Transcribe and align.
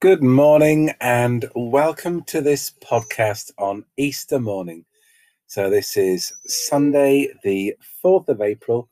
Good 0.00 0.22
morning 0.22 0.92
and 1.00 1.50
welcome 1.56 2.22
to 2.26 2.40
this 2.40 2.70
podcast 2.88 3.50
on 3.58 3.84
Easter 3.96 4.38
morning. 4.38 4.84
So, 5.48 5.68
this 5.68 5.96
is 5.96 6.32
Sunday, 6.46 7.30
the 7.42 7.74
4th 8.04 8.28
of 8.28 8.40
April, 8.40 8.88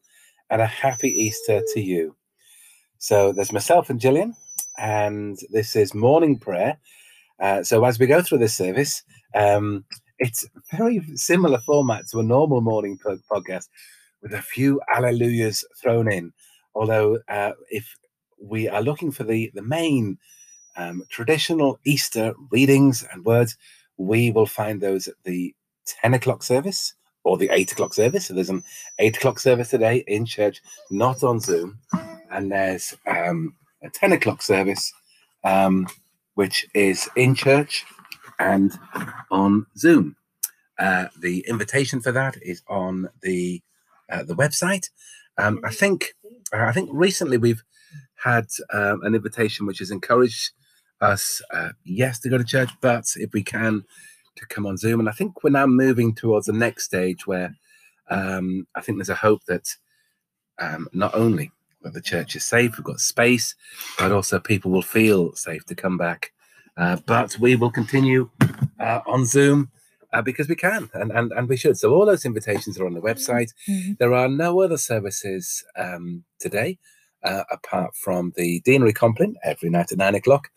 and 0.51 0.61
a 0.61 0.67
happy 0.67 1.11
Easter 1.11 1.63
to 1.75 1.81
you. 1.81 2.17
So, 2.99 3.31
there's 3.31 3.53
myself 3.53 3.89
and 3.89 4.01
Gillian, 4.01 4.35
and 4.79 5.39
this 5.51 5.77
is 5.77 5.95
morning 5.95 6.41
prayer. 6.41 6.77
Uh, 7.39 7.63
so, 7.63 7.85
as 7.85 8.01
we 8.01 8.09
go 8.09 8.21
through 8.21 8.39
this 8.39 8.57
service, 8.57 9.05
um, 9.37 9.85
it's 10.19 10.45
very 10.73 11.01
similar 11.15 11.59
format 11.59 12.09
to 12.09 12.19
a 12.19 12.25
normal 12.25 12.63
morning 12.63 12.99
podcast 13.31 13.69
with 14.23 14.35
a 14.35 14.43
few 14.43 14.81
alleluias 14.93 15.63
thrown 15.81 16.11
in. 16.11 16.33
Although, 16.75 17.21
uh, 17.29 17.53
if 17.71 17.89
we 18.43 18.69
are 18.69 18.83
looking 18.83 19.13
for 19.13 19.23
the, 19.23 19.53
the 19.55 19.63
main 19.63 20.19
um, 20.77 21.05
traditional 21.09 21.79
Easter 21.85 22.35
readings 22.51 23.05
and 23.13 23.25
words, 23.25 23.57
we 23.97 24.31
will 24.31 24.47
find 24.47 24.81
those 24.81 25.09
at 25.09 25.15
the 25.25 25.55
10 25.87 26.15
o'clock 26.15 26.43
service 26.43 26.95
or 27.25 27.37
the 27.37 27.49
8 27.53 27.73
o'clock 27.73 27.95
service. 27.95 28.27
So 28.27 28.35
there's 28.35 28.51
an 28.51 28.63
8 28.99 29.17
o'clock 29.17 29.39
service 29.39 29.71
today 29.71 30.05
in 30.07 30.27
church, 30.27 30.63
not 30.91 31.23
on 31.23 31.41
Zoom. 31.41 31.79
And 32.31 32.53
there's 32.53 32.97
um, 33.07 33.55
a 33.83 33.91
10 33.91 34.13
o'clock 34.13 34.43
service, 34.43 34.93
um, 35.45 35.87
which 36.35 36.67
is 36.75 37.09
in 37.17 37.35
church 37.35 37.85
and 38.39 38.79
on 39.31 39.67
Zoom. 39.77 40.17
Uh, 40.79 41.07
the 41.21 41.45
invitation 41.49 42.01
for 42.01 42.13
that 42.13 42.37
is 42.43 42.63
on 42.69 43.09
the 43.23 43.63
uh, 44.11 44.23
the 44.23 44.37
website. 44.37 44.91
Um, 45.39 45.61
I 45.65 45.71
think 45.71 46.15
I 46.53 46.73
think 46.73 46.91
recently 46.93 47.39
we've 47.39 47.63
had 48.23 48.47
um, 48.73 49.03
an 49.03 49.15
invitation 49.15 49.67
which 49.67 49.79
has 49.79 49.91
encouraged 49.91 50.51
us, 51.01 51.43
uh, 51.53 51.71
yes, 51.85 52.19
to 52.21 52.29
go 52.29 52.39
to 52.39 52.45
church, 52.45 52.71
but 52.81 53.05
if 53.17 53.33
we 53.33 53.43
can, 53.43 53.85
to 54.37 54.47
come 54.47 54.67
on 54.67 54.77
Zoom. 54.77 55.01
And 55.01 55.09
I 55.09 55.13
think 55.13 55.43
we're 55.43 55.51
now 55.51 55.67
moving 55.67 56.15
towards 56.15 56.47
the 56.47 56.53
next 56.53 56.85
stage 56.85 57.27
where 57.27 57.55
um, 58.11 58.67
I 58.75 58.81
think 58.81 58.99
there's 58.99 59.09
a 59.09 59.15
hope 59.15 59.45
that 59.49 59.69
um, 60.59 60.89
not 60.93 61.15
only 61.15 61.51
that 61.83 61.95
the 61.95 62.01
church 62.01 62.37
is 62.37 62.45
safe, 62.45 62.77
we've 62.77 62.85
got 62.85 63.01
space, 63.01 63.55
but 63.99 64.13
also 64.13 64.39
people 64.39 64.71
will 64.71 64.83
feel 64.83 65.35
safe 65.35 65.65
to 65.67 65.75
come 65.75 65.97
back. 65.97 66.33
Uh, 66.77 66.97
but 67.07 67.39
we 67.39 67.57
will 67.57 67.71
continue 67.71 68.29
uh, 68.81 69.01
on 69.07 69.25
Zoom 69.25 69.71
uh, 70.13 70.21
because 70.21 70.49
we 70.49 70.55
can 70.55 70.91
and, 70.95 71.11
and, 71.11 71.33
and 71.33 71.49
we 71.49 71.57
should. 71.57 71.79
So 71.79 71.95
all 71.95 72.05
those 72.05 72.27
invitations 72.27 72.79
are 72.79 72.87
on 72.87 72.95
the 72.95 73.01
website. 73.01 73.53
Mm-hmm. 73.69 73.93
There 73.99 74.15
are 74.15 74.29
no 74.29 74.61
other 74.61 74.77
services 74.77 75.65
um, 75.77 76.25
today 76.39 76.79
uh, 77.23 77.45
apart 77.51 77.95
from 77.95 78.33
the 78.37 78.61
Deanery 78.61 78.95
Compline 78.95 79.37
every 79.43 79.71
night 79.71 79.93
at 79.93 79.99
nine 79.99 80.15
o'clock. 80.15 80.51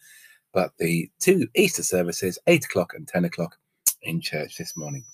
But 0.54 0.72
the 0.80 1.10
two 1.20 1.48
Easter 1.56 1.84
services, 1.84 2.40
8 2.48 2.66
o'clock 2.66 2.94
and 2.96 3.08
10 3.08 3.26
o'clock, 3.26 3.58
in 4.02 4.22
church 4.22 4.58
this 4.58 4.78
morning. 4.78 5.06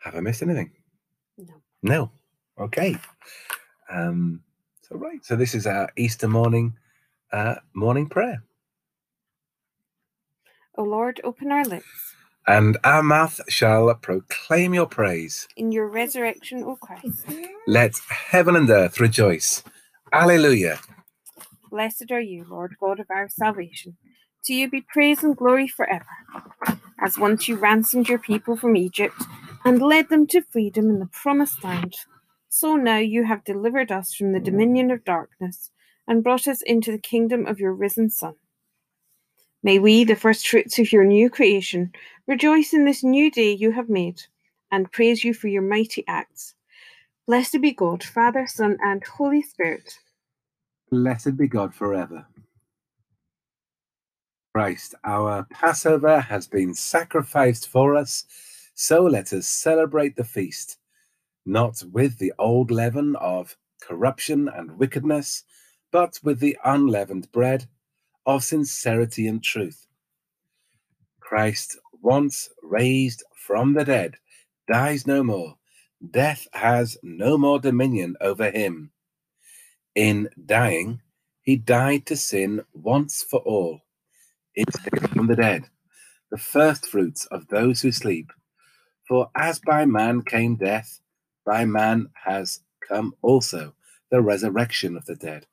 Have 0.00 0.14
I 0.16 0.20
missed 0.20 0.42
anything? 0.42 0.72
No. 1.38 1.54
No. 1.82 2.12
Okay. 2.58 2.96
Um, 3.90 4.42
so, 4.82 4.96
right. 4.96 5.24
So, 5.24 5.36
this 5.36 5.54
is 5.54 5.66
our 5.66 5.90
Easter 5.96 6.28
morning 6.28 6.74
uh, 7.32 7.56
morning 7.74 8.08
prayer. 8.08 8.42
O 10.76 10.84
Lord, 10.84 11.20
open 11.24 11.52
our 11.52 11.64
lips. 11.64 12.14
And 12.46 12.76
our 12.84 13.02
mouth 13.02 13.40
shall 13.48 13.94
proclaim 13.94 14.74
your 14.74 14.86
praise. 14.86 15.46
In 15.56 15.70
your 15.72 15.86
resurrection, 15.88 16.64
O 16.64 16.76
Christ. 16.76 17.24
Let 17.66 17.96
heaven 18.08 18.56
and 18.56 18.68
earth 18.70 19.00
rejoice. 19.00 19.62
Alleluia. 20.12 20.80
Blessed 21.72 22.12
are 22.12 22.20
you, 22.20 22.44
Lord 22.50 22.76
God 22.78 23.00
of 23.00 23.06
our 23.10 23.30
salvation. 23.30 23.96
To 24.44 24.52
you 24.52 24.68
be 24.68 24.82
praise 24.82 25.24
and 25.24 25.34
glory 25.34 25.66
forever. 25.66 26.04
As 27.00 27.16
once 27.16 27.48
you 27.48 27.56
ransomed 27.56 28.10
your 28.10 28.18
people 28.18 28.58
from 28.58 28.76
Egypt 28.76 29.14
and 29.64 29.80
led 29.80 30.10
them 30.10 30.26
to 30.26 30.42
freedom 30.42 30.90
in 30.90 30.98
the 30.98 31.06
promised 31.06 31.64
land, 31.64 31.94
so 32.50 32.76
now 32.76 32.98
you 32.98 33.24
have 33.24 33.42
delivered 33.44 33.90
us 33.90 34.12
from 34.12 34.32
the 34.32 34.38
dominion 34.38 34.90
of 34.90 35.02
darkness 35.06 35.70
and 36.06 36.22
brought 36.22 36.46
us 36.46 36.60
into 36.60 36.92
the 36.92 36.98
kingdom 36.98 37.46
of 37.46 37.58
your 37.58 37.72
risen 37.72 38.10
Son. 38.10 38.34
May 39.62 39.78
we, 39.78 40.04
the 40.04 40.14
first 40.14 40.46
fruits 40.46 40.78
of 40.78 40.92
your 40.92 41.04
new 41.06 41.30
creation, 41.30 41.92
rejoice 42.26 42.74
in 42.74 42.84
this 42.84 43.02
new 43.02 43.30
day 43.30 43.50
you 43.50 43.72
have 43.72 43.88
made 43.88 44.20
and 44.70 44.92
praise 44.92 45.24
you 45.24 45.32
for 45.32 45.48
your 45.48 45.62
mighty 45.62 46.04
acts. 46.06 46.54
Blessed 47.26 47.62
be 47.62 47.72
God, 47.72 48.04
Father, 48.04 48.46
Son, 48.46 48.76
and 48.82 49.02
Holy 49.04 49.40
Spirit 49.40 49.98
Blessed 50.92 51.38
be 51.38 51.48
God 51.48 51.74
forever. 51.74 52.26
Christ, 54.54 54.94
our 55.04 55.46
Passover 55.50 56.20
has 56.20 56.46
been 56.46 56.74
sacrificed 56.74 57.70
for 57.70 57.96
us, 57.96 58.26
so 58.74 59.02
let 59.04 59.32
us 59.32 59.48
celebrate 59.48 60.16
the 60.16 60.24
feast, 60.24 60.76
not 61.46 61.82
with 61.92 62.18
the 62.18 62.34
old 62.38 62.70
leaven 62.70 63.16
of 63.16 63.56
corruption 63.80 64.50
and 64.50 64.78
wickedness, 64.78 65.44
but 65.92 66.20
with 66.22 66.40
the 66.40 66.58
unleavened 66.62 67.32
bread 67.32 67.66
of 68.26 68.44
sincerity 68.44 69.26
and 69.26 69.42
truth. 69.42 69.86
Christ, 71.20 71.78
once 72.02 72.50
raised 72.62 73.24
from 73.34 73.72
the 73.72 73.86
dead, 73.86 74.16
dies 74.70 75.06
no 75.06 75.22
more. 75.22 75.56
Death 76.10 76.46
has 76.52 76.98
no 77.02 77.38
more 77.38 77.58
dominion 77.58 78.14
over 78.20 78.50
him. 78.50 78.90
In 79.94 80.30
dying, 80.46 81.02
he 81.42 81.56
died 81.56 82.06
to 82.06 82.16
sin 82.16 82.62
once 82.72 83.22
for 83.22 83.40
all, 83.40 83.80
from 85.12 85.26
the 85.26 85.36
dead, 85.36 85.64
the 86.30 86.38
first 86.38 86.86
fruits 86.86 87.26
of 87.26 87.48
those 87.48 87.82
who 87.82 87.92
sleep. 87.92 88.32
For 89.08 89.30
as 89.36 89.58
by 89.60 89.84
man 89.86 90.22
came 90.22 90.56
death, 90.56 91.00
by 91.44 91.66
man 91.66 92.08
has 92.24 92.60
come 92.88 93.14
also 93.22 93.74
the 94.10 94.22
resurrection 94.22 94.96
of 94.96 95.06
the 95.06 95.16
dead. 95.16 95.46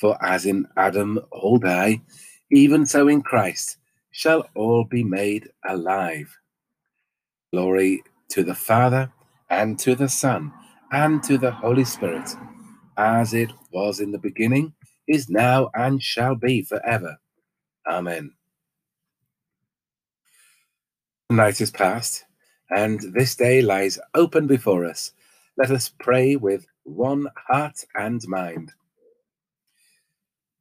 For 0.00 0.16
as 0.24 0.46
in 0.46 0.66
Adam 0.76 1.20
all 1.32 1.58
die, 1.58 2.02
even 2.50 2.86
so 2.86 3.08
in 3.08 3.22
Christ 3.22 3.76
shall 4.10 4.48
all 4.54 4.84
be 4.84 5.04
made 5.04 5.50
alive. 5.68 6.38
Glory 7.52 8.02
to 8.30 8.44
the 8.44 8.54
Father, 8.54 9.12
and 9.50 9.78
to 9.80 9.94
the 9.94 10.08
Son, 10.08 10.52
and 10.92 11.22
to 11.24 11.38
the 11.38 11.50
Holy 11.50 11.84
Spirit 11.84 12.30
as 12.98 13.32
it 13.32 13.50
was 13.72 14.00
in 14.00 14.12
the 14.12 14.18
beginning, 14.18 14.74
is 15.06 15.30
now, 15.30 15.70
and 15.74 16.02
shall 16.02 16.34
be 16.34 16.62
forever. 16.62 17.16
Amen. 17.88 18.32
The 21.30 21.36
night 21.36 21.60
is 21.60 21.70
past, 21.70 22.24
and 22.70 23.00
this 23.14 23.36
day 23.36 23.62
lies 23.62 23.98
open 24.14 24.46
before 24.46 24.84
us. 24.84 25.12
Let 25.56 25.70
us 25.70 25.90
pray 25.98 26.36
with 26.36 26.66
one 26.84 27.28
heart 27.36 27.84
and 27.94 28.26
mind. 28.26 28.72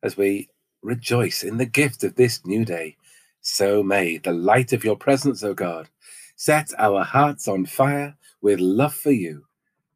As 0.03 0.15
we 0.15 0.49
rejoice 0.81 1.43
in 1.43 1.57
the 1.57 1.65
gift 1.65 2.03
of 2.03 2.15
this 2.15 2.45
new 2.45 2.63
day, 2.63 2.95
so 3.41 3.81
may 3.81 4.17
the 4.17 4.31
light 4.33 4.73
of 4.73 4.83
your 4.83 4.95
presence, 4.95 5.43
O 5.43 5.53
God, 5.53 5.89
set 6.35 6.71
our 6.77 7.03
hearts 7.03 7.47
on 7.47 7.65
fire 7.65 8.15
with 8.41 8.59
love 8.59 8.93
for 8.93 9.11
you, 9.11 9.45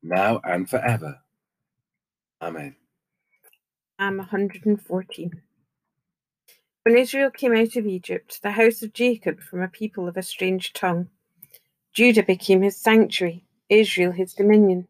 now 0.02 0.42
and 0.44 0.70
forever. 0.70 1.20
Amen. 2.42 2.76
Psalm 4.00 4.18
114. 4.18 5.42
When 6.84 6.98
Israel 6.98 7.30
came 7.30 7.56
out 7.56 7.76
of 7.76 7.86
Egypt, 7.86 8.40
the 8.42 8.52
house 8.52 8.82
of 8.82 8.94
Jacob 8.94 9.40
from 9.42 9.62
a 9.62 9.68
people 9.68 10.08
of 10.08 10.18
a 10.18 10.24
strange 10.24 10.74
tongue, 10.74 11.10
Judah 11.94 12.24
became 12.24 12.64
his 12.64 12.78
sanctuary, 12.78 13.46
Israel 13.70 14.12
his 14.12 14.34
dominion. 14.34 14.88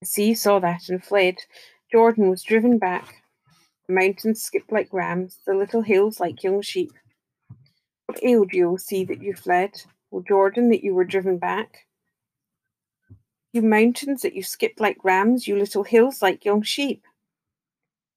The 0.00 0.06
sea 0.06 0.34
saw 0.34 0.58
that 0.60 0.88
and 0.88 1.04
fled. 1.04 1.36
Jordan 1.92 2.30
was 2.30 2.42
driven 2.42 2.78
back. 2.78 3.22
The 3.86 3.94
mountains 3.94 4.42
skipped 4.42 4.72
like 4.72 4.92
rams, 4.92 5.40
the 5.46 5.54
little 5.54 5.82
hills 5.82 6.18
like 6.20 6.42
young 6.42 6.62
sheep. 6.62 6.92
What 8.06 8.24
ailed 8.24 8.54
you, 8.54 8.70
O 8.72 8.76
sea, 8.76 9.04
that 9.04 9.22
you 9.22 9.34
fled? 9.34 9.82
O 10.12 10.22
Jordan, 10.26 10.70
that 10.70 10.82
you 10.82 10.94
were 10.94 11.04
driven 11.04 11.36
back? 11.36 11.87
You 13.58 13.64
mountains 13.64 14.22
that 14.22 14.36
you 14.36 14.44
skip 14.44 14.74
like 14.78 15.02
rams, 15.02 15.48
you 15.48 15.56
little 15.56 15.82
hills 15.82 16.22
like 16.22 16.44
young 16.44 16.62
sheep. 16.62 17.02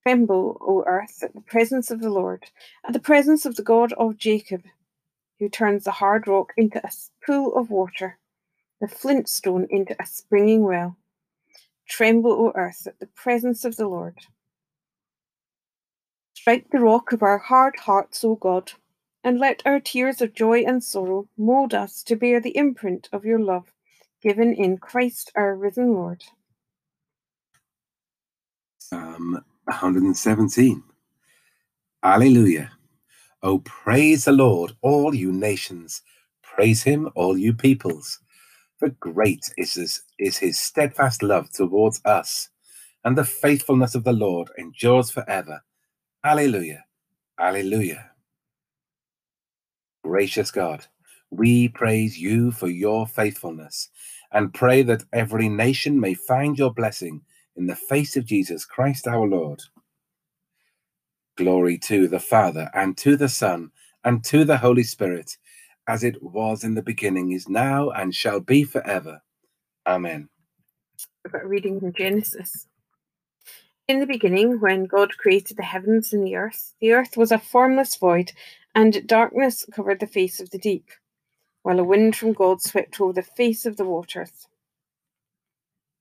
Tremble, 0.04 0.60
O 0.62 0.84
earth, 0.86 1.24
at 1.24 1.34
the 1.34 1.42
presence 1.42 1.90
of 1.90 2.00
the 2.00 2.12
Lord, 2.12 2.52
at 2.86 2.94
the 2.94 3.00
presence 3.00 3.44
of 3.44 3.56
the 3.56 3.64
God 3.64 3.92
of 3.94 4.18
Jacob, 4.18 4.62
who 5.40 5.50
turns 5.50 5.84
the 5.84 5.94
hard 5.94 6.28
rock 6.28 6.54
into 6.58 6.80
a 6.86 6.92
pool 7.26 7.56
of 7.56 7.72
water, 7.72 8.20
the 8.80 8.88
flint 8.88 9.28
stone 9.28 9.66
into 9.72 9.96
a 10.00 10.06
springing 10.06 10.62
well. 10.62 10.96
Tremble, 11.90 12.34
O 12.34 12.52
earth, 12.54 12.86
at 12.86 13.00
the 13.00 13.08
presence 13.08 13.66
of 13.66 13.78
the 13.78 13.88
Lord. 13.88 14.20
Strike 16.36 16.70
the 16.70 16.82
rock 16.82 17.14
of 17.14 17.24
our 17.24 17.40
hard 17.40 17.78
hearts, 17.80 18.24
O 18.24 18.36
God, 18.36 18.74
and 19.24 19.40
let 19.40 19.64
our 19.66 19.80
tears 19.80 20.22
of 20.22 20.36
joy 20.36 20.60
and 20.60 20.84
sorrow 20.84 21.28
mould 21.36 21.74
us 21.74 22.04
to 22.04 22.16
bear 22.16 22.40
the 22.40 22.56
imprint 22.56 23.10
of 23.12 23.26
your 23.26 23.40
love 23.40 23.74
given 24.22 24.54
in 24.54 24.78
Christ 24.78 25.32
our 25.36 25.56
risen 25.56 25.94
Lord. 25.94 26.24
Psalm 28.80 29.44
117. 29.66 30.84
Alleluia. 32.04 32.72
Oh, 33.44 33.60
praise 33.60 34.26
the 34.26 34.34
Lord, 34.34 34.74
all 34.82 35.16
you 35.16 35.32
nations. 35.32 36.02
Praise 36.44 36.84
him, 36.84 37.10
all 37.16 37.38
you 37.38 37.54
peoples. 37.54 38.20
For 38.80 38.90
great 38.90 39.52
is 39.58 39.76
his, 39.76 40.04
is 40.20 40.38
his 40.38 40.60
steadfast 40.60 41.24
love 41.24 41.52
towards 41.52 42.02
us, 42.06 42.50
and 43.06 43.18
the 43.18 43.26
faithfulness 43.26 43.96
of 43.96 44.04
the 44.06 44.14
Lord 44.14 44.50
endures 44.58 45.12
forever. 45.12 45.62
Alleluia. 46.26 46.86
Alleluia. 47.40 48.12
Gracious 50.04 50.52
God, 50.52 50.88
we 51.32 51.70
praise 51.70 52.20
you 52.20 52.52
for 52.52 52.68
your 52.68 53.08
faithfulness 53.08 53.90
and 54.32 54.54
pray 54.54 54.84
that 54.84 55.04
every 55.14 55.50
nation 55.50 56.00
may 56.00 56.14
find 56.14 56.58
your 56.58 56.74
blessing 56.74 57.22
in 57.56 57.66
the 57.68 57.76
face 57.76 58.16
of 58.18 58.26
Jesus 58.26 58.66
Christ 58.66 59.08
our 59.08 59.26
Lord. 59.26 59.62
Glory 61.38 61.78
to 61.80 62.08
the 62.08 62.20
Father, 62.20 62.70
and 62.74 62.98
to 62.98 63.16
the 63.16 63.30
Son, 63.30 63.72
and 64.04 64.24
to 64.26 64.44
the 64.44 64.58
Holy 64.58 64.84
Spirit, 64.84 65.38
as 65.88 66.04
it 66.04 66.22
was 66.22 66.64
in 66.64 66.76
the 66.76 66.82
beginning, 66.82 67.32
is 67.32 67.48
now, 67.48 67.90
and 67.90 68.14
shall 68.14 68.40
be 68.40 68.64
forever. 68.64 69.22
Amen. 69.88 70.30
About 71.26 71.48
reading 71.48 71.80
from 71.80 71.94
Genesis. 71.94 72.68
In 73.88 74.00
the 74.00 74.06
beginning, 74.06 74.60
when 74.60 74.86
God 74.86 75.18
created 75.18 75.58
the 75.58 75.64
heavens 75.64 76.14
and 76.14 76.26
the 76.26 76.36
earth, 76.36 76.74
the 76.80 76.92
earth 76.92 77.18
was 77.18 77.32
a 77.32 77.40
formless 77.40 77.96
void, 77.96 78.32
and 78.76 79.06
darkness 79.08 79.66
covered 79.74 80.00
the 80.00 80.08
face 80.08 80.40
of 80.40 80.50
the 80.52 80.60
deep, 80.60 80.90
while 81.64 81.80
a 81.80 81.84
wind 81.84 82.16
from 82.16 82.34
God 82.34 82.62
swept 82.62 83.00
over 83.00 83.14
the 83.14 83.22
face 83.22 83.66
of 83.66 83.78
the 83.78 83.86
waters. 83.86 84.48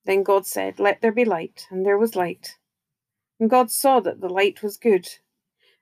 Then 0.05 0.23
God 0.23 0.47
said, 0.47 0.81
Let 0.81 1.01
there 1.01 1.13
be 1.13 1.25
light, 1.25 1.67
and 1.71 1.85
there 1.85 1.99
was 1.99 2.17
light. 2.17 2.57
And 3.39 3.51
God 3.51 3.71
saw 3.71 4.01
that 4.01 4.21
the 4.21 4.29
light 4.29 4.63
was 4.63 4.77
good. 4.77 5.09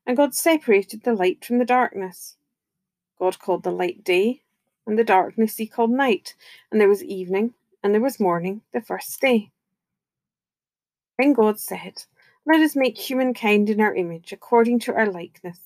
And 0.07 0.17
God 0.17 0.35
separated 0.35 1.03
the 1.03 1.13
light 1.13 1.45
from 1.45 1.59
the 1.59 1.65
darkness. 1.65 2.37
God 3.19 3.39
called 3.39 3.63
the 3.63 3.71
light 3.71 4.05
day, 4.05 4.43
and 4.87 4.99
the 4.99 5.05
darkness 5.05 5.57
he 5.57 5.67
called 5.67 5.91
night. 5.91 6.35
And 6.71 6.81
there 6.81 6.89
was 6.89 7.05
evening, 7.05 7.55
and 7.83 7.95
there 7.95 8.01
was 8.01 8.21
morning, 8.21 8.63
the 8.73 8.81
first 8.81 9.21
day. 9.21 9.51
Then 11.19 11.33
God 11.33 11.59
said, 11.59 12.05
Let 12.47 12.61
us 12.61 12.77
make 12.77 12.97
humankind 12.97 13.71
in 13.71 13.81
our 13.81 13.95
image, 13.95 14.33
according 14.33 14.81
to 14.81 14.95
our 14.95 15.11
likeness, 15.11 15.59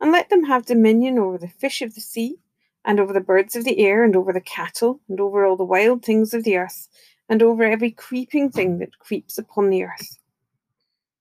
and 0.00 0.10
let 0.10 0.30
them 0.30 0.44
have 0.44 0.66
dominion 0.66 1.18
over 1.18 1.38
the 1.38 1.48
fish 1.48 1.82
of 1.82 1.94
the 1.94 2.00
sea, 2.00 2.38
and 2.86 3.00
over 3.00 3.12
the 3.12 3.20
birds 3.20 3.56
of 3.56 3.64
the 3.64 3.80
air, 3.80 4.04
and 4.04 4.16
over 4.16 4.32
the 4.32 4.40
cattle, 4.40 5.00
and 5.08 5.20
over 5.20 5.44
all 5.44 5.56
the 5.56 5.64
wild 5.64 6.04
things 6.04 6.32
of 6.32 6.44
the 6.44 6.56
earth, 6.56 6.88
and 7.28 7.42
over 7.42 7.64
every 7.64 7.90
creeping 7.90 8.50
thing 8.50 8.78
that 8.78 8.98
creeps 9.00 9.36
upon 9.36 9.68
the 9.68 9.82
earth. 9.82 10.18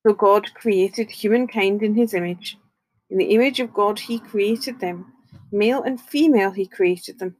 So 0.05 0.13
God 0.13 0.53
created 0.53 1.09
humankind 1.09 1.81
in 1.81 1.95
his 1.95 2.13
image. 2.13 2.57
In 3.09 3.17
the 3.17 3.33
image 3.33 3.59
of 3.59 3.73
God 3.73 3.97
he 3.97 4.19
created 4.19 4.79
them. 4.79 5.11
Male 5.51 5.81
and 5.81 5.99
female 5.99 6.51
he 6.51 6.67
created 6.67 7.17
them. 7.17 7.35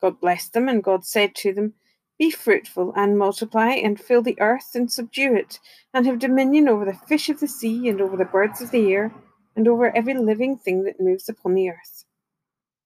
God 0.00 0.20
blessed 0.20 0.52
them, 0.52 0.68
and 0.68 0.82
God 0.82 1.06
said 1.06 1.36
to 1.36 1.54
them, 1.54 1.74
Be 2.18 2.32
fruitful 2.32 2.92
and 2.96 3.16
multiply, 3.16 3.70
and 3.70 4.00
fill 4.00 4.22
the 4.22 4.40
earth 4.40 4.74
and 4.74 4.90
subdue 4.90 5.36
it, 5.36 5.60
and 5.94 6.04
have 6.06 6.18
dominion 6.18 6.68
over 6.68 6.84
the 6.84 6.98
fish 7.06 7.28
of 7.28 7.38
the 7.38 7.46
sea, 7.46 7.88
and 7.88 8.00
over 8.00 8.16
the 8.16 8.24
birds 8.24 8.60
of 8.60 8.72
the 8.72 8.92
air, 8.92 9.14
and 9.54 9.68
over 9.68 9.96
every 9.96 10.14
living 10.14 10.58
thing 10.58 10.82
that 10.82 11.00
moves 11.00 11.28
upon 11.28 11.54
the 11.54 11.70
earth. 11.70 12.04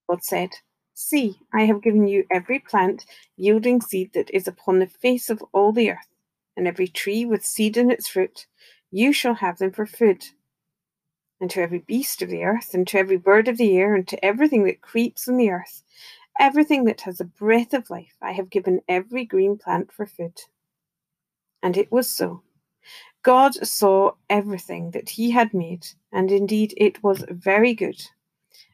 God 0.08 0.22
said, 0.22 0.50
See, 0.94 1.38
I 1.52 1.64
have 1.64 1.82
given 1.82 2.08
you 2.08 2.24
every 2.30 2.58
plant 2.58 3.04
yielding 3.36 3.80
seed 3.80 4.12
that 4.14 4.30
is 4.30 4.48
upon 4.48 4.78
the 4.78 4.86
face 4.86 5.28
of 5.28 5.42
all 5.52 5.72
the 5.72 5.90
earth, 5.90 6.08
and 6.56 6.66
every 6.66 6.88
tree 6.88 7.24
with 7.24 7.44
seed 7.44 7.76
in 7.76 7.90
its 7.90 8.08
fruit 8.08 8.46
you 8.90 9.12
shall 9.12 9.34
have 9.34 9.58
them 9.58 9.72
for 9.72 9.84
food. 9.84 10.24
And 11.40 11.50
to 11.50 11.60
every 11.60 11.80
beast 11.80 12.22
of 12.22 12.30
the 12.30 12.44
earth, 12.44 12.72
and 12.72 12.86
to 12.88 12.98
every 12.98 13.18
bird 13.18 13.46
of 13.48 13.58
the 13.58 13.76
air, 13.76 13.94
and 13.94 14.08
to 14.08 14.24
everything 14.24 14.64
that 14.64 14.80
creeps 14.80 15.28
on 15.28 15.36
the 15.36 15.50
earth, 15.50 15.82
everything 16.40 16.84
that 16.84 17.02
has 17.02 17.20
a 17.20 17.24
breath 17.24 17.74
of 17.74 17.90
life, 17.90 18.16
I 18.22 18.32
have 18.32 18.48
given 18.48 18.80
every 18.88 19.24
green 19.24 19.58
plant 19.58 19.92
for 19.92 20.06
food. 20.06 20.38
And 21.62 21.76
it 21.76 21.92
was 21.92 22.08
so. 22.08 22.42
God 23.22 23.54
saw 23.54 24.12
everything 24.30 24.92
that 24.92 25.10
he 25.10 25.30
had 25.30 25.52
made, 25.52 25.86
and 26.12 26.30
indeed 26.30 26.72
it 26.76 27.02
was 27.02 27.24
very 27.28 27.74
good. 27.74 28.00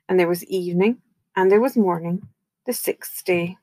And 0.08 0.20
there 0.20 0.29
was 0.29 0.44
evening, 0.44 0.99
and 1.37 1.50
there 1.50 1.61
was 1.61 1.76
morning, 1.76 2.29
the 2.67 2.73
sixth 2.73 3.25
day. 3.25 3.56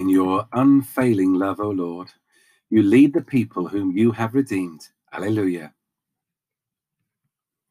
In 0.00 0.08
your 0.08 0.46
unfailing 0.52 1.34
love, 1.34 1.60
O 1.60 1.70
Lord, 1.70 2.08
you 2.70 2.82
lead 2.82 3.14
the 3.14 3.22
people 3.22 3.68
whom 3.68 3.96
you 3.96 4.12
have 4.12 4.34
redeemed. 4.34 4.88
Alleluia. 5.12 5.72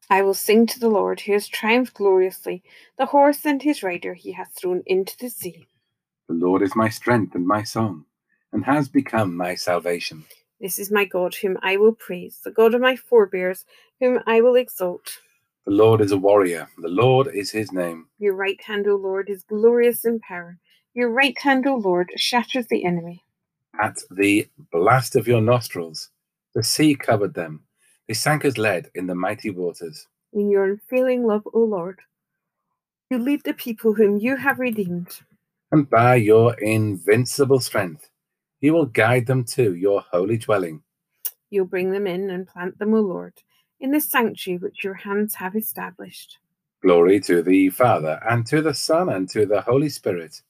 I 0.09 0.21
will 0.21 0.33
sing 0.33 0.65
to 0.67 0.79
the 0.79 0.89
Lord, 0.89 1.21
who 1.21 1.33
has 1.33 1.47
triumphed 1.47 1.93
gloriously. 1.95 2.63
The 2.97 3.07
horse 3.07 3.45
and 3.45 3.61
his 3.61 3.83
rider 3.83 4.13
he 4.13 4.31
hath 4.31 4.53
thrown 4.53 4.83
into 4.85 5.17
the 5.17 5.29
sea. 5.29 5.67
The 6.27 6.35
Lord 6.35 6.61
is 6.61 6.75
my 6.75 6.89
strength 6.89 7.35
and 7.35 7.45
my 7.45 7.63
song, 7.63 8.05
and 8.51 8.63
has 8.65 8.87
become 8.87 9.35
my 9.35 9.55
salvation. 9.55 10.25
This 10.61 10.79
is 10.79 10.91
my 10.91 11.05
God, 11.05 11.35
whom 11.35 11.57
I 11.61 11.77
will 11.77 11.93
praise, 11.93 12.39
the 12.43 12.51
God 12.51 12.73
of 12.73 12.81
my 12.81 12.95
forebears, 12.95 13.65
whom 13.99 14.19
I 14.25 14.41
will 14.41 14.55
exalt. 14.55 15.19
The 15.65 15.73
Lord 15.73 16.01
is 16.01 16.11
a 16.11 16.17
warrior, 16.17 16.67
the 16.77 16.89
Lord 16.89 17.27
is 17.33 17.51
his 17.51 17.71
name. 17.71 18.07
Your 18.19 18.35
right 18.35 18.61
hand, 18.63 18.87
O 18.87 18.95
Lord, 18.95 19.29
is 19.29 19.43
glorious 19.43 20.05
in 20.05 20.19
power. 20.19 20.57
Your 20.93 21.09
right 21.09 21.37
hand, 21.39 21.67
O 21.67 21.75
Lord, 21.75 22.11
shatters 22.15 22.67
the 22.67 22.85
enemy. 22.85 23.23
At 23.81 23.97
the 24.11 24.47
blast 24.71 25.15
of 25.15 25.27
your 25.27 25.41
nostrils, 25.41 26.09
the 26.53 26.63
sea 26.63 26.95
covered 26.95 27.33
them. 27.33 27.63
They 28.07 28.13
sank 28.13 28.45
as 28.45 28.57
lead 28.57 28.89
in 28.93 29.07
the 29.07 29.15
mighty 29.15 29.49
waters. 29.49 30.07
In 30.33 30.49
your 30.49 30.65
unfailing 30.65 31.25
love, 31.25 31.43
O 31.53 31.59
Lord, 31.59 31.99
you 33.09 33.17
lead 33.17 33.43
the 33.43 33.53
people 33.53 33.93
whom 33.93 34.17
you 34.17 34.35
have 34.35 34.59
redeemed. 34.59 35.19
And 35.71 35.89
by 35.89 36.15
your 36.15 36.53
invincible 36.55 37.59
strength, 37.59 38.09
you 38.63 38.73
will 38.73 38.87
guide 38.87 39.27
them 39.27 39.43
to 39.43 39.75
your 39.75 40.01
holy 40.11 40.37
dwelling. 40.37 40.81
You'll 41.51 41.65
bring 41.65 41.91
them 41.91 42.07
in 42.07 42.31
and 42.31 42.47
plant 42.47 42.79
them, 42.79 42.95
O 42.95 43.01
Lord, 43.01 43.33
in 43.79 43.91
the 43.91 44.01
sanctuary 44.01 44.57
which 44.57 44.83
your 44.83 44.95
hands 44.95 45.35
have 45.35 45.55
established. 45.55 46.39
Glory 46.81 47.19
to 47.19 47.43
the 47.43 47.69
Father, 47.69 48.19
and 48.27 48.45
to 48.47 48.61
the 48.61 48.73
Son, 48.73 49.09
and 49.09 49.29
to 49.29 49.45
the 49.45 49.61
Holy 49.61 49.89
Spirit 49.89 50.41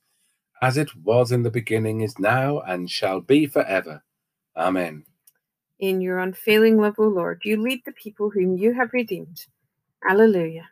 as 0.64 0.78
it 0.78 0.96
was 0.96 1.34
in 1.34 1.44
the 1.44 1.52
beginning, 1.52 2.00
is 2.00 2.18
now, 2.18 2.62
and 2.62 2.90
shall 2.90 3.20
be 3.20 3.46
forever. 3.46 4.02
Amen. 4.56 5.04
In 5.80 6.00
your 6.00 6.20
unfailing 6.20 6.78
love, 6.78 6.96
O 6.98 7.04
Lord, 7.04 7.42
you 7.44 7.62
lead 7.62 7.82
the 7.86 7.92
people 7.92 8.30
whom 8.30 8.56
you 8.56 8.74
have 8.74 8.94
redeemed. 8.94 9.46
Alleluia. 10.10 10.70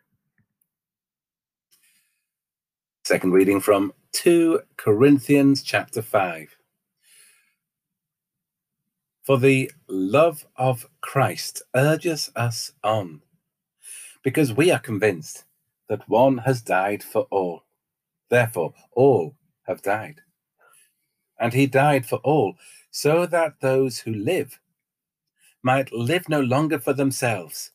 Second 3.04 3.32
reading 3.32 3.60
from 3.60 3.92
2 4.12 4.60
Corinthians 4.78 5.62
chapter 5.62 6.00
5. 6.00 6.56
For 9.24 9.38
the 9.38 9.70
love 9.86 10.44
of 10.56 10.88
Christ 11.00 11.62
urges 11.76 12.30
us 12.34 12.72
on, 12.82 13.22
because 14.24 14.52
we 14.52 14.72
are 14.72 14.80
convinced 14.80 15.44
that 15.88 16.08
one 16.08 16.38
has 16.38 16.60
died 16.60 17.04
for 17.04 17.28
all. 17.30 17.62
Therefore, 18.30 18.74
all 18.90 19.36
have 19.68 19.80
died. 19.80 20.22
And 21.38 21.52
he 21.52 21.68
died 21.68 22.04
for 22.04 22.16
all, 22.24 22.56
so 22.90 23.24
that 23.26 23.60
those 23.60 24.00
who 24.00 24.12
live 24.12 24.58
might 25.62 25.92
live 25.92 26.28
no 26.28 26.40
longer 26.40 26.80
for 26.80 26.92
themselves, 26.92 27.70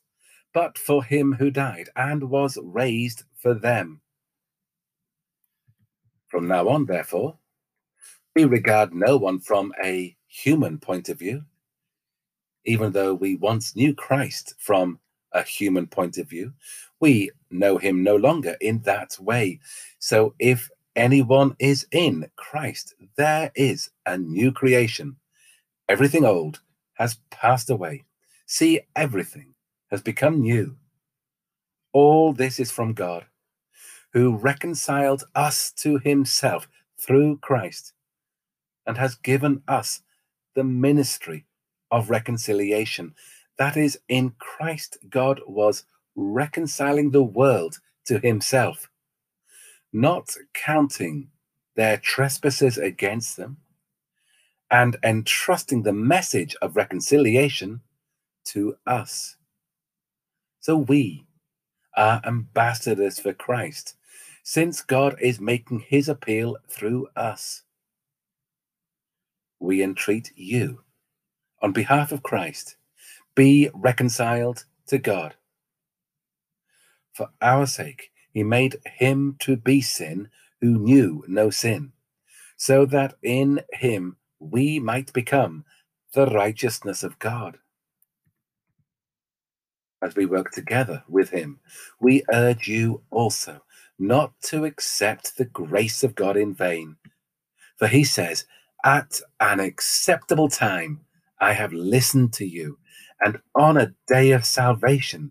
but 0.52 0.76
for 0.76 1.02
him 1.02 1.32
who 1.32 1.50
died 1.50 1.88
and 1.96 2.28
was 2.28 2.58
raised 2.62 3.22
for 3.34 3.54
them. 3.54 4.02
From 6.26 6.46
now 6.46 6.68
on, 6.68 6.84
therefore, 6.84 7.38
we 8.36 8.44
regard 8.44 8.94
no 8.94 9.16
one 9.16 9.40
from 9.40 9.72
a 9.82 10.14
human 10.28 10.78
point 10.78 11.08
of 11.08 11.18
view, 11.18 11.42
even 12.64 12.92
though 12.92 13.14
we 13.14 13.36
once 13.36 13.74
knew 13.74 13.94
Christ 13.94 14.54
from 14.58 15.00
a 15.32 15.42
human 15.42 15.86
point 15.86 16.18
of 16.18 16.28
view. 16.28 16.52
We 17.00 17.30
know 17.50 17.78
him 17.78 18.02
no 18.02 18.16
longer 18.16 18.56
in 18.60 18.80
that 18.80 19.16
way. 19.20 19.60
So 19.98 20.34
if 20.38 20.70
anyone 20.96 21.56
is 21.58 21.86
in 21.92 22.30
Christ, 22.36 22.94
there 23.16 23.50
is 23.54 23.90
a 24.06 24.18
new 24.18 24.52
creation. 24.52 25.16
Everything 25.88 26.24
old 26.24 26.60
has 26.94 27.18
passed 27.30 27.70
away. 27.70 28.04
See, 28.46 28.80
everything 28.96 29.54
has 29.90 30.02
become 30.02 30.40
new. 30.40 30.76
All 31.92 32.32
this 32.32 32.58
is 32.60 32.70
from 32.70 32.92
God, 32.92 33.24
who 34.12 34.36
reconciled 34.36 35.24
us 35.34 35.70
to 35.72 35.98
himself 35.98 36.68
through 37.00 37.38
Christ 37.38 37.92
and 38.86 38.96
has 38.98 39.14
given 39.16 39.62
us 39.68 40.02
the 40.58 40.64
ministry 40.64 41.46
of 41.90 42.10
reconciliation. 42.10 43.14
That 43.58 43.76
is, 43.76 43.98
in 44.08 44.34
Christ, 44.38 44.98
God 45.08 45.40
was 45.46 45.84
reconciling 46.16 47.12
the 47.12 47.22
world 47.22 47.78
to 48.06 48.18
himself 48.18 48.88
not 49.92 50.30
counting 50.54 51.28
their 51.76 51.96
trespasses 51.96 52.76
against 52.76 53.36
them, 53.36 53.58
and 54.70 54.96
entrusting 55.02 55.82
the 55.82 55.92
message 55.92 56.54
of 56.60 56.76
reconciliation 56.76 57.80
to 58.44 58.76
us. 58.86 59.36
So 60.60 60.76
we 60.76 61.26
are 61.96 62.20
ambassadors 62.26 63.18
for 63.18 63.32
Christ, 63.32 63.96
since 64.42 64.82
God 64.82 65.16
is 65.20 65.40
making 65.40 65.80
his 65.80 66.08
appeal 66.08 66.56
through 66.68 67.08
us. 67.16 67.62
We 69.60 69.82
entreat 69.82 70.32
you, 70.36 70.82
on 71.62 71.72
behalf 71.72 72.12
of 72.12 72.22
Christ, 72.22 72.76
be 73.34 73.70
reconciled 73.74 74.64
to 74.88 74.98
God. 74.98 75.34
For 77.12 77.30
our 77.40 77.66
sake, 77.66 78.10
he 78.32 78.42
made 78.42 78.76
him 78.84 79.36
to 79.40 79.56
be 79.56 79.80
sin 79.80 80.28
who 80.60 80.78
knew 80.78 81.24
no 81.26 81.50
sin, 81.50 81.92
so 82.56 82.86
that 82.86 83.14
in 83.22 83.60
him 83.72 84.16
we 84.38 84.78
might 84.78 85.12
become 85.12 85.64
the 86.14 86.26
righteousness 86.26 87.02
of 87.02 87.18
God. 87.18 87.58
As 90.00 90.14
we 90.14 90.26
work 90.26 90.52
together 90.52 91.02
with 91.08 91.30
him, 91.30 91.58
we 92.00 92.22
urge 92.32 92.68
you 92.68 93.02
also 93.10 93.62
not 93.98 94.32
to 94.42 94.64
accept 94.64 95.36
the 95.36 95.44
grace 95.44 96.04
of 96.04 96.14
God 96.14 96.36
in 96.36 96.54
vain. 96.54 96.96
For 97.78 97.88
he 97.88 98.04
says, 98.04 98.44
At 98.84 99.20
an 99.40 99.60
acceptable 99.60 100.48
time 100.48 101.00
I 101.40 101.52
have 101.52 101.72
listened 101.72 102.32
to 102.34 102.46
you, 102.46 102.78
and 103.20 103.38
on 103.54 103.76
a 103.76 103.94
day 104.06 104.32
of 104.32 104.44
salvation 104.44 105.30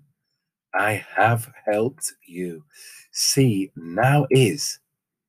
I 0.74 1.06
have 1.16 1.52
helped 1.66 2.14
you. 2.26 2.64
See, 3.12 3.72
now 3.76 4.28
is 4.30 4.80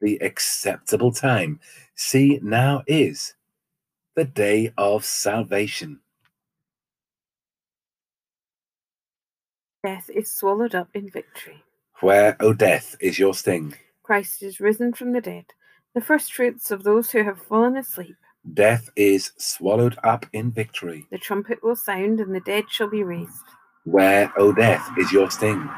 the 0.01 0.17
acceptable 0.17 1.13
time. 1.13 1.61
See, 1.95 2.39
now 2.43 2.83
is 2.87 3.35
the 4.15 4.25
day 4.25 4.73
of 4.77 5.05
salvation. 5.05 6.01
Death 9.85 10.11
is 10.13 10.31
swallowed 10.31 10.75
up 10.75 10.89
in 10.95 11.09
victory. 11.09 11.63
Where, 12.01 12.37
O 12.41 12.53
death, 12.53 12.97
is 13.01 13.19
your 13.19 13.33
sting? 13.33 13.75
Christ 14.03 14.43
is 14.43 14.61
risen 14.61 14.93
from 14.93 15.13
the 15.13 15.21
dead, 15.21 15.47
the 15.95 16.01
first 16.01 16.33
fruits 16.33 16.71
of 16.71 16.85
those 16.85 17.11
who 17.11 17.23
have 17.25 17.41
fallen 17.43 17.77
asleep. 17.77 18.17
Death 18.55 18.89
is 18.97 19.33
swallowed 19.37 19.99
up 20.05 20.25
in 20.33 20.51
victory. 20.51 21.07
The 21.11 21.19
trumpet 21.19 21.63
will 21.63 21.77
sound, 21.77 22.21
and 22.21 22.35
the 22.35 22.41
dead 22.41 22.65
shall 22.69 22.89
be 22.89 23.03
raised. 23.03 23.45
Where, 23.85 24.33
O 24.37 24.53
death, 24.53 24.89
is 24.99 25.13
your 25.13 25.31
sting? 25.31 25.69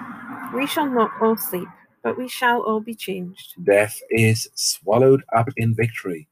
We 0.54 0.66
shall 0.66 0.88
not 0.90 1.10
all 1.20 1.36
sleep, 1.36 1.68
but 2.02 2.18
we 2.18 2.28
shall 2.28 2.62
all 2.62 2.80
be 2.80 2.94
changed. 2.94 3.54
Death 3.64 4.00
is 4.10 4.48
swallowed 4.54 5.22
up 5.34 5.48
in 5.56 5.74
victory. 5.74 6.28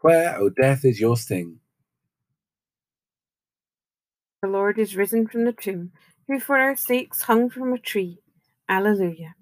Where, 0.00 0.36
O 0.36 0.50
death, 0.50 0.84
is 0.84 1.00
your 1.00 1.16
sting? 1.16 1.58
The 4.42 4.48
Lord 4.48 4.78
is 4.78 4.96
risen 4.96 5.26
from 5.26 5.44
the 5.44 5.52
tomb, 5.52 5.92
who 6.26 6.40
for 6.40 6.58
our 6.58 6.76
sakes 6.76 7.22
hung 7.22 7.48
from 7.50 7.72
a 7.72 7.78
tree. 7.78 8.18
Alleluia. 8.68 9.34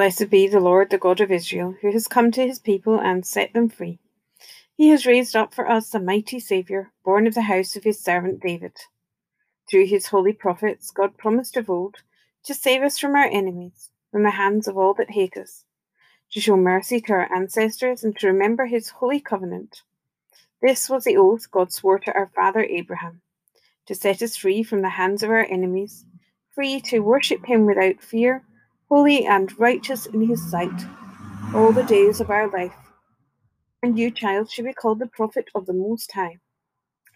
Blessed 0.00 0.30
be 0.30 0.46
the 0.46 0.60
Lord, 0.60 0.88
the 0.88 0.96
God 0.96 1.20
of 1.20 1.30
Israel, 1.30 1.74
who 1.82 1.92
has 1.92 2.08
come 2.08 2.30
to 2.30 2.46
his 2.46 2.58
people 2.58 2.98
and 2.98 3.26
set 3.26 3.52
them 3.52 3.68
free. 3.68 3.98
He 4.74 4.88
has 4.88 5.04
raised 5.04 5.36
up 5.36 5.52
for 5.52 5.68
us 5.68 5.94
a 5.94 6.00
mighty 6.00 6.40
Saviour, 6.40 6.90
born 7.04 7.26
of 7.26 7.34
the 7.34 7.42
house 7.42 7.76
of 7.76 7.84
his 7.84 8.00
servant 8.00 8.40
David. 8.40 8.72
Through 9.68 9.88
his 9.88 10.06
holy 10.06 10.32
prophets, 10.32 10.90
God 10.90 11.18
promised 11.18 11.58
of 11.58 11.68
old 11.68 11.96
to 12.44 12.54
save 12.54 12.80
us 12.80 12.98
from 12.98 13.14
our 13.14 13.26
enemies, 13.26 13.90
from 14.10 14.22
the 14.22 14.30
hands 14.30 14.66
of 14.66 14.78
all 14.78 14.94
that 14.94 15.10
hate 15.10 15.36
us, 15.36 15.66
to 16.32 16.40
show 16.40 16.56
mercy 16.56 17.02
to 17.02 17.12
our 17.12 17.30
ancestors, 17.30 18.02
and 18.02 18.18
to 18.20 18.26
remember 18.26 18.64
his 18.64 18.88
holy 18.88 19.20
covenant. 19.20 19.82
This 20.62 20.88
was 20.88 21.04
the 21.04 21.18
oath 21.18 21.50
God 21.50 21.74
swore 21.74 21.98
to 21.98 22.14
our 22.14 22.30
father 22.34 22.64
Abraham 22.64 23.20
to 23.84 23.94
set 23.94 24.22
us 24.22 24.34
free 24.34 24.62
from 24.62 24.80
the 24.80 24.88
hands 24.88 25.22
of 25.22 25.28
our 25.28 25.44
enemies, 25.44 26.06
free 26.54 26.80
to 26.86 27.00
worship 27.00 27.44
him 27.44 27.66
without 27.66 28.00
fear, 28.00 28.46
holy 28.90 29.24
and 29.24 29.56
righteous 29.56 30.06
in 30.06 30.20
his 30.20 30.50
sight, 30.50 30.84
all 31.54 31.72
the 31.72 31.84
days 31.84 32.20
of 32.20 32.28
our 32.28 32.50
life. 32.50 32.74
And 33.84 33.96
you, 33.96 34.10
child, 34.10 34.50
shall 34.50 34.64
be 34.64 34.72
called 34.72 34.98
the 34.98 35.06
prophet 35.06 35.48
of 35.54 35.66
the 35.66 35.72
Most 35.72 36.10
High, 36.10 36.38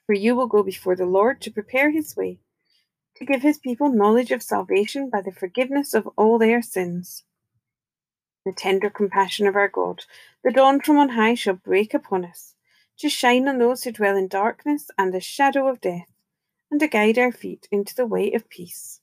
for 0.06 0.14
you 0.14 0.36
will 0.36 0.46
go 0.46 0.62
before 0.62 0.94
the 0.94 1.04
Lord 1.04 1.40
to 1.40 1.50
prepare 1.50 1.90
his 1.90 2.16
way, 2.16 2.38
to 3.16 3.24
give 3.24 3.42
his 3.42 3.58
people 3.58 3.88
knowledge 3.88 4.30
of 4.30 4.42
salvation 4.42 5.10
by 5.10 5.20
the 5.20 5.32
forgiveness 5.32 5.94
of 5.94 6.08
all 6.16 6.38
their 6.38 6.62
sins. 6.62 7.24
The 8.46 8.52
tender 8.52 8.88
compassion 8.88 9.48
of 9.48 9.56
our 9.56 9.68
God, 9.68 10.04
the 10.44 10.52
dawn 10.52 10.80
from 10.80 10.98
on 10.98 11.08
high, 11.08 11.34
shall 11.34 11.54
break 11.54 11.92
upon 11.92 12.24
us, 12.24 12.54
to 12.98 13.08
shine 13.08 13.48
on 13.48 13.58
those 13.58 13.82
who 13.82 13.90
dwell 13.90 14.16
in 14.16 14.28
darkness 14.28 14.90
and 14.96 15.12
the 15.12 15.20
shadow 15.20 15.66
of 15.66 15.80
death 15.80 16.06
and 16.70 16.78
to 16.78 16.86
guide 16.86 17.18
our 17.18 17.32
feet 17.32 17.66
into 17.72 17.96
the 17.96 18.06
way 18.06 18.32
of 18.32 18.48
peace. 18.48 19.00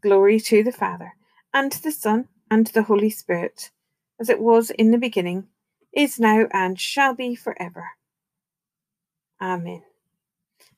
Glory 0.00 0.40
to 0.40 0.64
the 0.64 0.72
Father, 0.72 1.14
and 1.56 1.72
to 1.72 1.82
the 1.82 1.90
Son, 1.90 2.28
and 2.50 2.66
to 2.66 2.72
the 2.74 2.82
Holy 2.82 3.08
Spirit, 3.08 3.70
as 4.20 4.28
it 4.28 4.40
was 4.40 4.68
in 4.72 4.90
the 4.90 4.98
beginning, 4.98 5.48
is 5.90 6.20
now, 6.20 6.46
and 6.52 6.78
shall 6.78 7.14
be 7.14 7.34
for 7.34 7.56
ever. 7.60 7.92
Amen. 9.40 9.82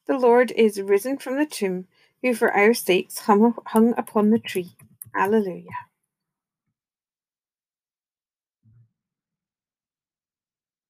The 0.07 0.19
Lord 0.19 0.53
is 0.53 0.81
risen 0.81 1.19
from 1.19 1.37
the 1.37 1.47
tomb, 1.47 1.89
who 2.23 2.33
for 2.35 2.53
our 2.53 2.75
sakes 2.75 3.19
hung, 3.21 3.55
hung 3.67 3.93
upon 3.99 4.31
the 4.31 4.39
tree. 4.39 4.77
Alleluia. 5.17 5.65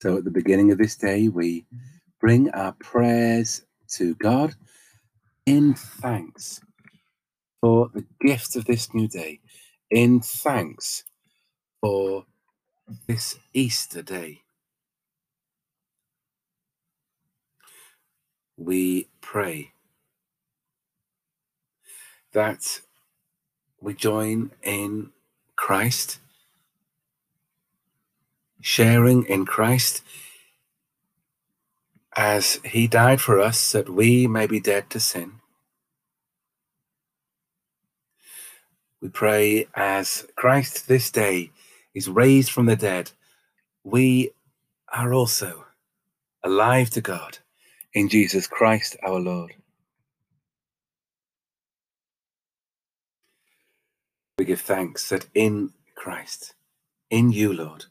So 0.02 0.18
at 0.18 0.24
the 0.24 0.30
beginning 0.30 0.70
of 0.70 0.78
this 0.78 0.96
day, 0.96 1.28
we 1.28 1.66
bring 2.20 2.50
our 2.50 2.72
prayers 2.72 3.62
to 3.92 4.14
God 4.16 4.54
in 5.46 5.74
thanks 5.74 6.60
for 7.60 7.90
the 7.94 8.04
gift 8.20 8.56
of 8.56 8.66
this 8.66 8.94
new 8.94 9.08
day, 9.08 9.40
in 9.90 10.20
thanks 10.20 11.04
for 11.80 12.26
this 13.06 13.38
Easter 13.54 14.02
day. 14.02 14.42
We 18.56 19.08
pray 19.20 19.72
that 22.32 22.80
we 23.80 23.94
join 23.94 24.52
in 24.62 25.10
Christ, 25.56 26.18
sharing 28.60 29.24
in 29.26 29.46
Christ 29.46 30.02
as 32.16 32.60
he 32.64 32.88
died 32.88 33.20
for 33.20 33.40
us 33.40 33.72
that 33.72 33.88
we 33.88 34.26
may 34.26 34.46
be 34.46 34.60
dead 34.60 34.90
to 34.90 35.00
sin. 35.00 35.37
We 39.02 39.10
pray 39.10 39.68
as 39.74 40.26
Christ 40.36 40.88
this 40.88 41.10
day 41.10 41.52
is 41.94 42.08
raised 42.08 42.50
from 42.50 42.66
the 42.66 42.76
dead, 42.76 43.12
we 43.84 44.32
are 44.94 45.14
also 45.14 45.66
alive 46.44 46.90
to 46.90 47.00
God 47.02 47.38
in 47.94 48.08
Jesus 48.08 48.46
Christ 48.48 48.96
our 49.04 49.20
Lord. 49.20 49.54
We 54.38 54.46
give 54.46 54.60
thanks 54.62 55.08
that 55.10 55.26
in 55.34 55.72
Christ, 55.96 56.54
in 57.10 57.32
you, 57.32 57.52
Lord, 57.52 57.86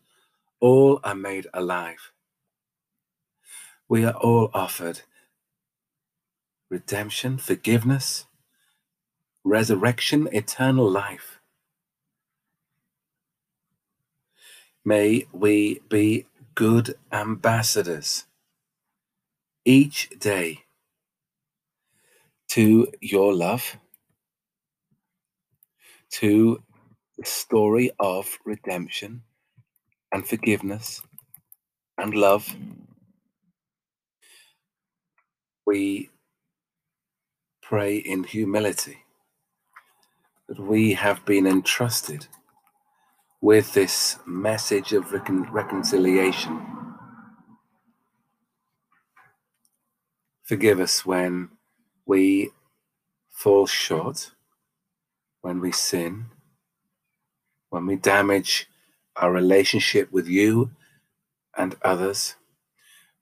all 0.61 0.99
are 1.03 1.15
made 1.15 1.47
alive 1.53 1.99
we 3.89 4.05
are 4.05 4.15
all 4.15 4.51
offered 4.55 5.01
redemption, 6.71 7.39
forgiveness, 7.39 8.26
resurrection, 9.47 10.27
eternal 10.31 10.89
life. 10.89 11.39
May 14.85 15.27
we 15.31 15.81
be 15.89 16.25
good 16.55 16.95
ambassadors 17.11 18.25
each 19.65 20.09
day 20.19 20.63
to 22.49 22.87
your 23.01 23.33
love, 23.33 23.77
to 26.11 26.61
the 27.17 27.25
story 27.25 27.91
of 27.99 28.37
redemption 28.45 29.23
and 30.11 30.27
forgiveness 30.27 31.01
and 31.97 32.13
love 32.13 32.55
we 35.65 36.09
pray 37.61 37.97
in 37.97 38.23
humility 38.23 38.99
that 40.47 40.59
we 40.59 40.93
have 40.93 41.25
been 41.25 41.45
entrusted 41.45 42.27
with 43.41 43.73
this 43.73 44.17
message 44.25 44.93
of 44.93 45.11
recon- 45.11 45.51
reconciliation. 45.51 46.59
Forgive 50.43 50.79
us 50.79 51.05
when 51.05 51.49
we 52.05 52.51
fall 53.29 53.67
short, 53.67 54.31
when 55.41 55.59
we 55.59 55.71
sin, 55.71 56.27
when 57.69 57.85
we 57.85 57.95
damage 57.97 58.69
our 59.17 59.31
relationship 59.31 60.11
with 60.11 60.27
you 60.27 60.71
and 61.57 61.75
others, 61.81 62.35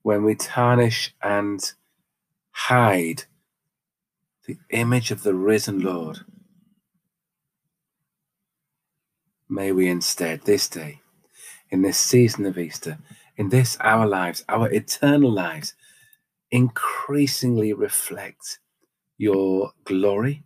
when 0.03 0.24
we 0.24 0.36
tarnish 0.36 1.15
and 1.24 1.74
hide 2.51 3.24
the 4.46 4.58
image 4.70 5.10
of 5.10 5.24
the 5.24 5.34
risen 5.34 5.79
Lord, 5.79 6.20
may 9.55 9.71
we 9.71 9.88
instead 9.88 10.41
this 10.41 10.67
day, 10.67 11.00
in 11.69 11.81
this 11.81 11.97
season 11.97 12.45
of 12.45 12.57
Easter, 12.57 12.97
in 13.38 13.50
this 13.50 13.77
our 13.79 14.05
lives, 14.05 14.43
our 14.50 14.69
eternal 14.69 15.31
lives, 15.31 15.74
increasingly 16.51 17.71
reflect 17.71 18.59
your 19.17 19.71
glory, 19.85 20.43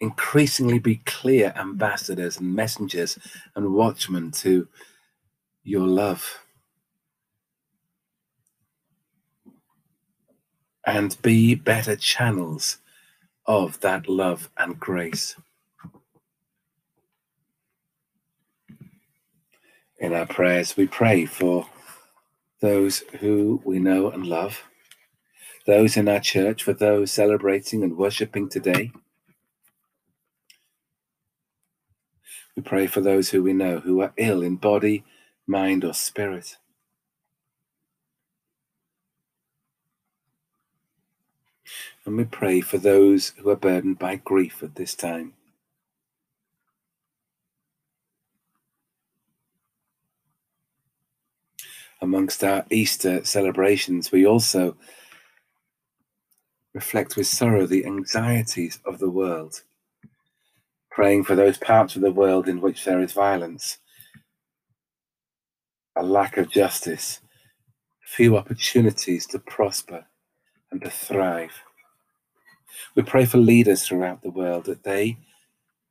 increasingly 0.00 0.80
be 0.80 0.96
clear 0.96 1.54
ambassadors 1.56 2.38
and 2.38 2.52
messengers 2.52 3.16
and 3.54 3.72
watchmen 3.72 4.32
to 4.32 4.66
your 5.62 5.86
love. 5.86 6.40
And 10.84 11.16
be 11.22 11.54
better 11.54 11.96
channels 11.96 12.78
of 13.46 13.80
that 13.80 14.08
love 14.08 14.50
and 14.58 14.78
grace. 14.78 15.36
In 19.98 20.12
our 20.12 20.26
prayers, 20.26 20.76
we 20.76 20.86
pray 20.86 21.24
for 21.24 21.66
those 22.60 23.00
who 23.20 23.62
we 23.64 23.78
know 23.78 24.10
and 24.10 24.26
love, 24.26 24.64
those 25.66 25.96
in 25.96 26.08
our 26.08 26.20
church, 26.20 26.62
for 26.62 26.72
those 26.72 27.12
celebrating 27.12 27.82
and 27.82 27.96
worshipping 27.96 28.48
today. 28.48 28.90
We 32.56 32.62
pray 32.62 32.86
for 32.86 33.00
those 33.00 33.30
who 33.30 33.42
we 33.42 33.52
know 33.52 33.80
who 33.80 34.00
are 34.00 34.12
ill 34.16 34.42
in 34.42 34.56
body, 34.56 35.04
mind, 35.46 35.84
or 35.84 35.94
spirit. 35.94 36.56
And 42.04 42.16
we 42.16 42.24
pray 42.24 42.60
for 42.60 42.78
those 42.78 43.32
who 43.38 43.48
are 43.50 43.56
burdened 43.56 43.98
by 43.98 44.16
grief 44.16 44.62
at 44.62 44.74
this 44.74 44.94
time. 44.94 45.34
Amongst 52.04 52.44
our 52.44 52.64
Easter 52.70 53.24
celebrations, 53.24 54.12
we 54.12 54.26
also 54.26 54.76
reflect 56.74 57.16
with 57.16 57.26
sorrow 57.26 57.66
the 57.66 57.86
anxieties 57.86 58.78
of 58.84 58.98
the 58.98 59.10
world, 59.10 59.62
praying 60.90 61.24
for 61.24 61.34
those 61.34 61.56
parts 61.56 61.96
of 61.96 62.02
the 62.02 62.12
world 62.12 62.46
in 62.46 62.60
which 62.60 62.84
there 62.84 63.00
is 63.00 63.12
violence, 63.12 63.78
a 65.96 66.02
lack 66.02 66.36
of 66.36 66.50
justice, 66.50 67.20
few 68.04 68.36
opportunities 68.36 69.26
to 69.26 69.38
prosper 69.38 70.04
and 70.70 70.82
to 70.82 70.90
thrive. 70.90 71.52
We 72.94 73.02
pray 73.02 73.24
for 73.24 73.38
leaders 73.38 73.86
throughout 73.86 74.22
the 74.22 74.30
world 74.30 74.66
that 74.66 74.82
they 74.82 75.16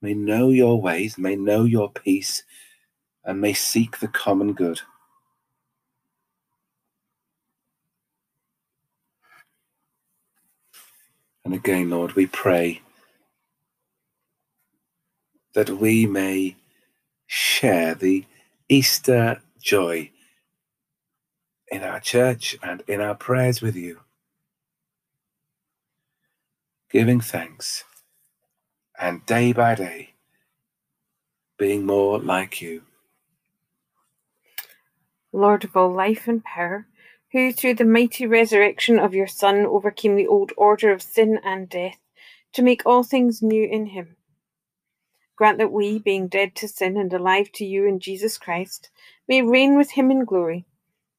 may 0.01 0.13
know 0.13 0.49
your 0.49 0.79
ways, 0.79 1.17
may 1.17 1.35
know 1.35 1.63
your 1.63 1.91
peace, 1.91 2.43
and 3.25 3.41
may 3.41 3.53
seek 3.53 3.97
the 3.97 4.09
common 4.09 4.53
good. 4.53 4.81
And 11.45 11.53
again, 11.53 11.89
Lord, 11.89 12.13
we 12.13 12.27
pray 12.27 12.81
that 15.55 15.69
we 15.69 16.05
may 16.05 16.55
share 17.27 17.95
the 17.95 18.25
Easter 18.69 19.41
joy 19.61 20.11
in 21.71 21.83
our 21.83 21.99
church 21.99 22.57
and 22.63 22.83
in 22.87 23.01
our 23.01 23.15
prayers 23.15 23.61
with 23.61 23.75
you, 23.75 24.01
giving 26.91 27.21
thanks 27.21 27.83
and 28.99 29.25
day 29.25 29.53
by 29.53 29.75
day 29.75 30.11
being 31.57 31.85
more 31.85 32.19
like 32.19 32.61
you. 32.61 32.83
Lord 35.33 35.63
of 35.63 35.75
all 35.75 35.91
life 35.93 36.27
and 36.27 36.43
power, 36.43 36.87
who 37.33 37.51
through 37.51 37.73
the 37.73 37.83
mighty 37.83 38.27
resurrection 38.27 38.99
of 38.99 39.15
your 39.15 39.27
Son 39.27 39.65
overcame 39.65 40.15
the 40.15 40.27
old 40.27 40.53
order 40.55 40.91
of 40.91 41.01
sin 41.01 41.39
and 41.43 41.67
death, 41.67 41.97
to 42.53 42.61
make 42.61 42.83
all 42.85 43.03
things 43.03 43.41
new 43.41 43.63
in 43.63 43.87
him. 43.87 44.15
Grant 45.35 45.57
that 45.57 45.71
we, 45.71 45.97
being 45.97 46.27
dead 46.27 46.55
to 46.55 46.67
sin 46.67 46.95
and 46.95 47.11
alive 47.11 47.51
to 47.55 47.65
you 47.65 47.87
in 47.87 47.99
Jesus 47.99 48.37
Christ, 48.37 48.91
may 49.27 49.41
reign 49.41 49.75
with 49.75 49.91
him 49.91 50.11
in 50.11 50.25
glory, 50.25 50.65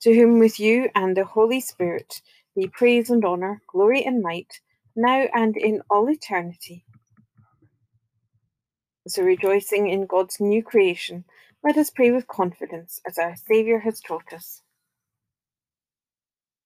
to 0.03 0.15
whom 0.15 0.39
with 0.39 0.61
you 0.61 0.89
and 0.95 1.17
the 1.17 1.25
Holy 1.25 1.61
Spirit 1.61 2.23
be 2.55 2.69
praise 2.69 3.11
and 3.11 3.25
honour, 3.25 3.61
glory 3.67 4.05
and 4.05 4.23
might, 4.23 4.61
now 4.95 5.27
and 5.35 5.57
in 5.57 5.83
all 5.91 6.09
eternity. 6.09 6.85
So, 9.09 9.25
rejoicing 9.25 9.89
in 9.89 10.07
God's 10.07 10.41
new 10.41 10.63
creation, 10.63 11.25
let 11.65 11.77
us 11.77 11.91
pray 11.91 12.13
with 12.13 12.29
confidence 12.29 13.01
as 13.05 13.19
our 13.19 13.35
Saviour 13.35 13.81
has 13.81 14.01
taught 14.01 14.33
us. 14.33 14.63